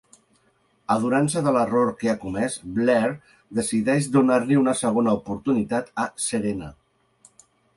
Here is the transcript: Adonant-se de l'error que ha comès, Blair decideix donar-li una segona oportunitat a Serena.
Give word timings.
Adonant-se 0.95 1.43
de 1.47 1.51
l'error 1.57 1.91
que 1.99 2.09
ha 2.13 2.15
comès, 2.23 2.55
Blair 2.77 3.11
decideix 3.59 4.09
donar-li 4.19 4.57
una 4.63 4.75
segona 4.81 5.15
oportunitat 5.21 5.93
a 6.07 6.11
Serena. 6.31 6.73